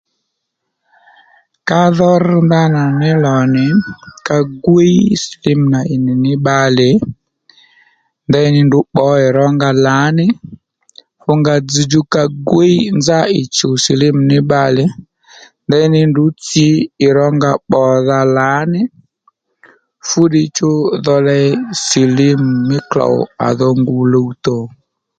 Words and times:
Ka 1.67 1.81
dho 1.95 2.11
rr 2.25 2.31
ndanà 2.47 2.65
ndanà 2.67 2.83
ní 3.01 3.11
lò 3.23 3.37
nì 3.53 3.65
ka 4.27 4.37
gwíy 4.63 4.97
simínari 5.25 5.95
ní 6.23 6.33
bbalè 6.39 6.89
ndeyní 8.27 8.59
ndrǔ 8.65 8.79
pbǒ 8.91 9.05
ì 9.25 9.27
rónga 9.37 9.69
lǎní 9.85 10.25
fú 11.21 11.31
nga 11.39 11.53
dzzdjú 11.67 12.01
ka 12.13 12.23
gwíy 12.49 12.77
nzá 12.97 13.19
ì 13.37 13.39
chùw 13.55 13.75
silímù 13.83 14.21
nì 14.29 14.37
bbalè 14.43 14.83
ndeyní 15.67 15.99
ndrǔ 16.09 16.23
tsǐ 16.43 16.67
ì 17.07 17.09
rónga 17.17 17.51
pbòdha 17.65 18.19
lǎní 18.37 18.81
fúddiy 20.07 20.47
chú 20.57 20.69
dho 21.03 21.15
ley 21.27 21.47
silímù 21.85 22.49
mí 22.67 22.77
klǒw 22.89 23.15
à 23.47 23.47
dho 23.59 23.69
ngu 23.79 23.95
luwtò 24.11 24.57